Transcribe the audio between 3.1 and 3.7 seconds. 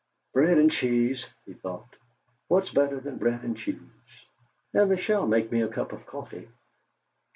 bread and